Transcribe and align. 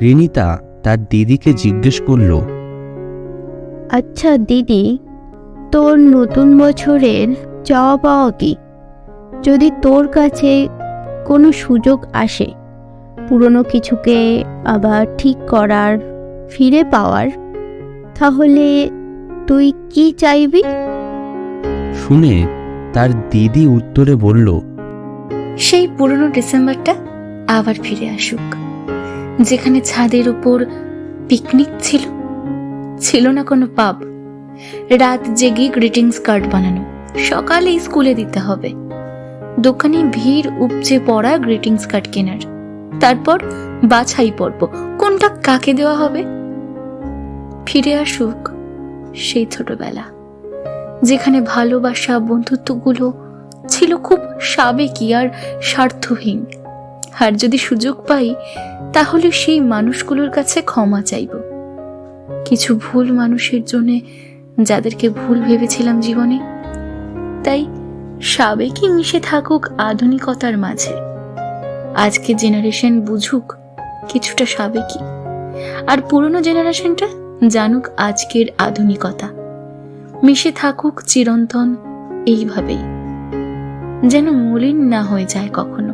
রিনিতা 0.00 0.46
তার 0.84 0.98
দিদিকে 1.10 1.50
জিজ্ঞেস 1.54 1.96
করল 2.06 2.30
আচ্ছা 3.92 4.36
দিদি 4.48 4.82
তোর 5.72 5.98
নতুন 5.98 6.58
বছরের 6.58 7.28
চাওয়া 7.64 7.96
পাওয়া 7.96 8.30
কি? 8.30 8.52
যদি 9.42 9.70
তোর 9.82 10.08
কাছে 10.08 10.68
কোনো 11.26 11.52
সুযোগ 11.52 11.98
আসে 12.12 12.48
পুরনো 13.28 13.62
কিছুকে 13.62 14.18
আবার 14.66 15.02
ঠিক 15.18 15.36
করার 15.48 15.92
ফিরে 16.50 16.84
পাওয়ার 16.84 17.28
তাহলে 18.18 18.66
তুই 19.46 19.66
কি 19.90 20.12
চাইবি? 20.12 20.62
শুনে 21.94 22.34
তার 22.92 23.10
দিদি 23.30 23.66
উত্তরে 23.66 24.14
বলল 24.16 24.48
সেই 25.56 25.88
পুরনো 25.98 26.26
ডিসেম্বরটা 26.28 26.94
আবার 27.48 27.74
ফিরে 27.82 28.06
আসুক। 28.10 28.44
যেখানে 29.48 29.78
ছাদের 29.80 30.26
উপর 30.34 30.58
পিকনিক 31.28 31.70
ছিল 31.82 32.02
ছিল 33.00 33.24
না 33.36 33.42
কোনো 33.44 33.66
পাব। 33.78 33.96
রাত 35.02 35.22
জেগে 35.40 35.66
গ্রিটিংস 35.68 36.16
কার্ড 36.26 36.44
বানানো 36.52 36.82
সকালে 37.30 37.70
স্কুলে 37.84 38.12
দিতে 38.14 38.40
হবে। 38.40 38.70
দোকানে 39.60 40.00
ভিড় 40.12 40.48
উপচে 40.64 40.96
পড়া 41.06 41.32
গ্রিটিংস 41.38 41.84
কার্ড 41.86 42.06
কেনার। 42.12 42.42
তারপর 43.00 43.38
বাছাই 43.84 44.30
পর্ব, 44.38 44.60
কোনটা 45.00 45.28
কাকে 45.46 45.72
দেওয়া 45.74 45.96
হবে? 46.02 46.22
ফিরে 47.66 47.92
আসুক 48.04 48.40
সেই 49.26 49.46
ছোটবেলা, 49.50 50.04
যেখানে 51.02 51.38
ভালোবাসা 51.54 52.14
বন্ধুত্বগুলো 52.28 53.06
ছিল 53.68 53.90
খুব 54.06 54.20
সাবেকি 54.52 55.06
আর 55.14 55.26
স্বার্থহীন। 55.62 56.40
আর 57.24 57.32
যদি 57.42 57.58
সুযোগ 57.58 57.94
পাই, 58.08 58.28
তাহলে 58.92 59.28
সেই 59.32 59.60
মানুষগুলোর 59.74 60.30
কাছে 60.36 60.58
ক্ষমা 60.62 61.00
চাইব। 61.02 61.32
কিছু 62.48 62.70
ভুল 62.84 63.06
মানুষের 63.12 63.62
জন্যে 63.64 63.96
যাদেরকে 64.68 65.06
ভুল 65.10 65.36
ভেবেছিলাম 65.40 65.96
জীবনে, 66.00 66.38
তাই 67.44 67.62
সাবেকই 68.32 68.88
মিশে 68.96 69.20
থাকুক 69.20 69.62
আধুনিকতার 69.88 70.54
মাঝে। 70.58 70.94
আজকে 72.04 72.30
জেনারেশন 72.34 72.94
বুঝুক 73.00 73.46
কিছুটা 74.08 74.44
সাবেকি 74.46 75.00
আর 75.86 75.98
পুরনো 76.08 76.38
জেনারেশনটা 76.40 77.06
জানুক 77.48 77.84
আজকের 78.08 78.46
আধুনিকতা। 78.58 79.28
মিশে 80.22 80.50
থাকুক 80.52 80.94
চিরন্তন 81.06 81.68
এইভাবেই, 82.26 82.82
যেন 84.08 84.26
মলিন 84.44 84.78
না 84.92 85.00
হয়ে 85.02 85.26
যায় 85.28 85.50
কখনো। 85.52 85.92